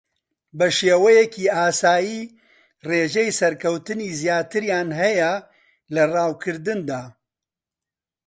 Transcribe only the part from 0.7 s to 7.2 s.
شێوەیەکی ئاسایی ڕێژەی سەرکەوتنی زیاتریان ھەیە لە ڕاوکردندا